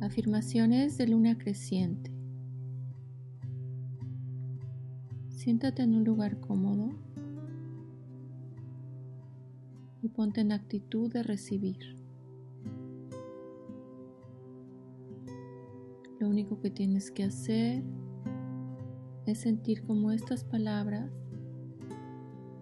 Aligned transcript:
Afirmaciones 0.00 0.98
de 0.98 1.08
luna 1.08 1.38
creciente. 1.38 2.12
Siéntate 5.30 5.82
en 5.82 5.94
un 5.94 6.04
lugar 6.04 6.40
cómodo 6.40 6.96
y 10.02 10.08
ponte 10.08 10.40
en 10.40 10.52
actitud 10.52 11.12
de 11.12 11.22
recibir. 11.22 11.96
Lo 16.18 16.28
único 16.28 16.60
que 16.60 16.70
tienes 16.70 17.10
que 17.10 17.24
hacer 17.24 17.82
es 19.26 19.38
sentir 19.38 19.84
como 19.84 20.10
estas 20.10 20.44
palabras 20.44 21.10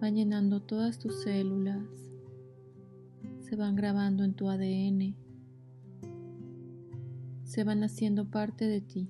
van 0.01 0.15
llenando 0.15 0.61
todas 0.61 0.99
tus 0.99 1.23
células, 1.23 1.83
se 3.39 3.55
van 3.55 3.75
grabando 3.75 4.23
en 4.23 4.33
tu 4.33 4.49
ADN 4.49 5.24
se 7.55 7.63
van 7.63 7.85
haciendo 7.85 8.29
parte 8.29 8.67
de 8.67 8.81
ti. 8.81 9.09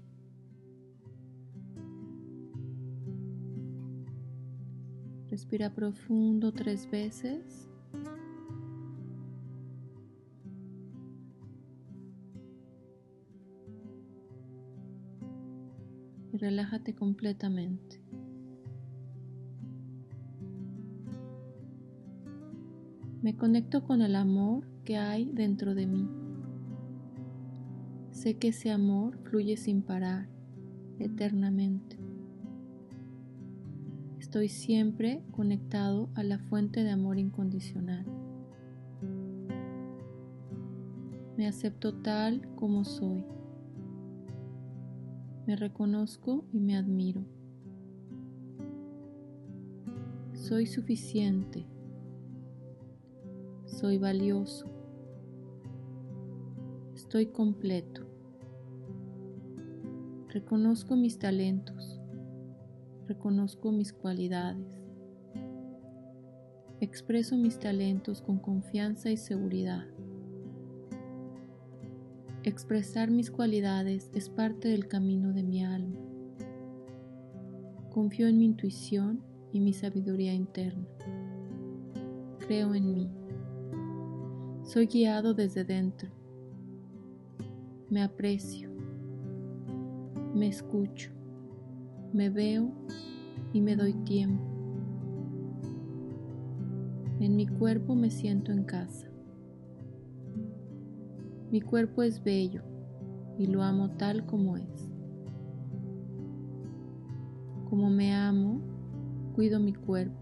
Respira 5.31 5.73
profundo 5.73 6.51
tres 6.51 6.87
veces. 6.91 7.67
Y 16.31 16.37
relájate 16.37 16.93
completamente. 16.93 17.99
Me 23.23 23.35
conecto 23.35 23.83
con 23.83 24.03
el 24.03 24.15
amor 24.15 24.67
que 24.83 24.97
hay 24.97 25.25
dentro 25.33 25.73
de 25.73 25.87
mí. 25.87 26.24
Sé 28.15 28.37
que 28.37 28.47
ese 28.47 28.71
amor 28.71 29.17
fluye 29.25 29.57
sin 29.57 29.81
parar, 29.81 30.29
eternamente. 30.99 31.97
Estoy 34.19 34.47
siempre 34.47 35.21
conectado 35.31 36.07
a 36.15 36.23
la 36.23 36.39
fuente 36.39 36.85
de 36.85 36.91
amor 36.91 37.19
incondicional. 37.19 38.05
Me 41.35 41.45
acepto 41.45 41.93
tal 41.93 42.47
como 42.55 42.85
soy. 42.85 43.25
Me 45.45 45.57
reconozco 45.57 46.45
y 46.53 46.61
me 46.61 46.77
admiro. 46.77 47.21
Soy 50.31 50.67
suficiente. 50.67 51.65
Soy 53.65 53.97
valioso. 53.97 54.67
Estoy 56.95 57.25
completo. 57.25 58.04
Reconozco 60.35 60.97
mis 60.97 61.17
talentos, 61.17 61.97
reconozco 63.07 63.71
mis 63.71 63.93
cualidades, 63.93 64.83
expreso 66.81 67.37
mis 67.37 67.57
talentos 67.57 68.21
con 68.21 68.39
confianza 68.39 69.09
y 69.09 69.15
seguridad. 69.15 69.85
Expresar 72.43 73.11
mis 73.11 73.31
cualidades 73.31 74.11
es 74.13 74.27
parte 74.27 74.67
del 74.67 74.89
camino 74.89 75.31
de 75.31 75.43
mi 75.43 75.63
alma. 75.63 76.01
Confío 77.91 78.27
en 78.27 78.37
mi 78.37 78.43
intuición 78.43 79.23
y 79.53 79.61
mi 79.61 79.71
sabiduría 79.71 80.33
interna. 80.33 80.85
Creo 82.39 82.75
en 82.75 82.93
mí. 82.93 83.09
Soy 84.65 84.87
guiado 84.87 85.33
desde 85.33 85.63
dentro. 85.63 86.11
Me 87.89 88.03
aprecio 88.03 88.74
me 90.35 90.47
escucho, 90.49 91.11
me 92.11 92.29
veo 92.29 92.69
y 93.53 93.61
me 93.61 93.77
doy 93.77 93.93
tiempo. 93.93 94.43
En 97.21 97.37
mi 97.37 97.47
cuerpo 97.47 97.95
me 97.95 98.11
siento 98.11 98.51
en 98.51 98.65
casa. 98.65 99.07
Mi 101.51 101.61
cuerpo 101.61 102.03
es 102.03 102.21
bello 102.21 102.63
y 103.37 103.47
lo 103.47 103.63
amo 103.63 103.91
tal 103.91 104.25
como 104.25 104.57
es. 104.57 104.89
Como 107.69 107.89
me 107.89 108.13
amo, 108.13 108.59
cuido 109.35 109.61
mi 109.61 109.73
cuerpo 109.73 110.19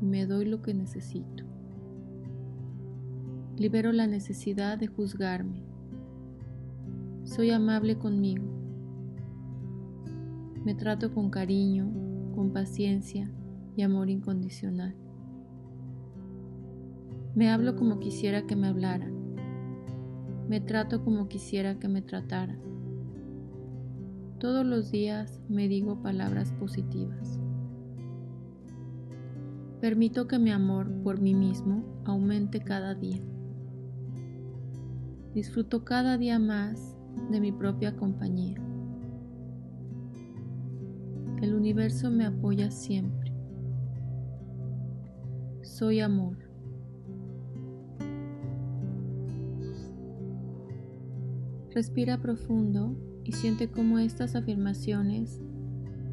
y 0.00 0.06
me 0.06 0.24
doy 0.24 0.46
lo 0.46 0.62
que 0.62 0.72
necesito. 0.72 1.44
Libero 3.58 3.92
la 3.92 4.06
necesidad 4.06 4.78
de 4.78 4.86
juzgarme. 4.86 5.62
Soy 7.24 7.50
amable 7.50 7.98
conmigo 7.98 8.61
me 10.64 10.74
trato 10.74 11.12
con 11.12 11.30
cariño, 11.30 11.90
con 12.34 12.52
paciencia 12.52 13.30
y 13.76 13.82
amor 13.82 14.10
incondicional. 14.10 14.94
Me 17.34 17.50
hablo 17.50 17.74
como 17.76 17.98
quisiera 17.98 18.46
que 18.46 18.54
me 18.54 18.68
hablaran. 18.68 19.12
Me 20.48 20.60
trato 20.60 21.02
como 21.02 21.28
quisiera 21.28 21.78
que 21.78 21.88
me 21.88 22.02
trataran. 22.02 22.60
Todos 24.38 24.64
los 24.64 24.90
días 24.90 25.40
me 25.48 25.66
digo 25.66 26.02
palabras 26.02 26.52
positivas. 26.52 27.40
Permito 29.80 30.28
que 30.28 30.38
mi 30.38 30.50
amor 30.50 30.92
por 31.02 31.20
mí 31.20 31.34
mismo 31.34 31.84
aumente 32.04 32.60
cada 32.60 32.94
día. 32.94 33.20
Disfruto 35.34 35.84
cada 35.84 36.18
día 36.18 36.38
más 36.38 36.96
de 37.30 37.40
mi 37.40 37.50
propia 37.50 37.96
compañía. 37.96 38.60
El 41.42 41.56
universo 41.56 42.08
me 42.08 42.24
apoya 42.24 42.70
siempre. 42.70 43.32
Soy 45.62 45.98
amor. 45.98 46.38
Respira 51.74 52.18
profundo 52.18 52.94
y 53.24 53.32
siente 53.32 53.68
cómo 53.68 53.98
estas 53.98 54.36
afirmaciones 54.36 55.42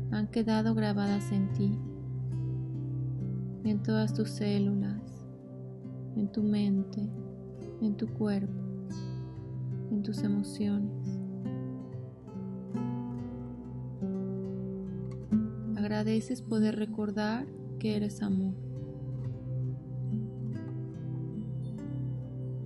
han 0.10 0.32
quedado 0.32 0.74
grabadas 0.74 1.32
en 1.32 1.54
ti, 1.54 1.78
en 3.66 3.84
todas 3.84 4.16
tus 4.16 4.32
células, 4.32 5.28
en 6.16 6.32
tu 6.32 6.42
mente, 6.42 7.08
en 7.82 7.96
tu 7.96 8.08
cuerpo, 8.08 8.64
en 9.92 10.02
tus 10.02 10.24
emociones. 10.24 11.29
Agradeces 16.00 16.42
poder 16.42 16.78
recordar 16.78 17.46
que 17.78 17.98
eres 17.98 18.22
amor. 18.22 18.54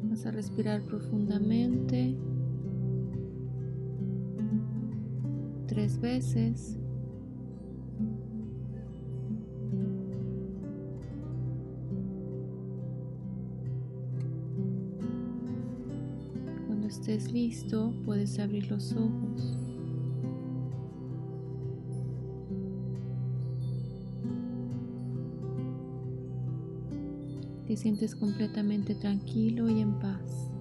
Vas 0.03 0.23
a 0.27 0.31
respirar 0.31 0.83
profundamente 0.83 2.15
tres 5.65 5.99
veces. 5.99 6.77
Cuando 16.67 16.85
estés 16.85 17.33
listo, 17.33 17.95
puedes 18.05 18.37
abrir 18.37 18.69
los 18.69 18.93
ojos. 18.93 19.62
Te 27.73 27.77
sientes 27.77 28.13
completamente 28.13 28.93
tranquilo 28.93 29.67
y 29.67 29.81
en 29.81 29.97
paz. 29.97 30.51